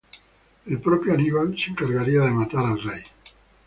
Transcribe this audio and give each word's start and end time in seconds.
El 0.65 0.79
propio 0.81 1.13
Aníbal 1.13 1.55
se 1.59 1.69
encargaría 1.69 2.21
de 2.21 2.31
matar 2.31 2.65
al 2.65 2.81
rey. 2.81 3.03